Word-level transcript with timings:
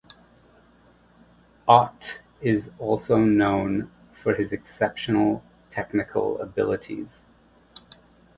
Ott 1.67 2.23
is 2.41 2.71
also 2.79 3.19
known 3.19 3.91
for 4.11 4.33
his 4.33 4.51
exceptional 4.51 5.43
technical 5.69 6.41
abilities. 6.41 7.27